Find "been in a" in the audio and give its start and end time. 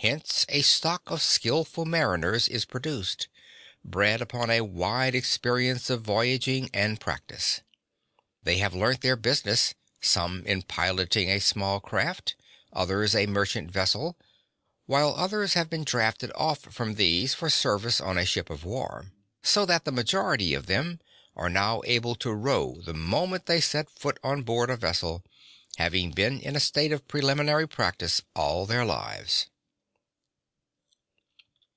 26.12-26.60